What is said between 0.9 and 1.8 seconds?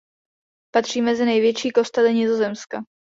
mezi největší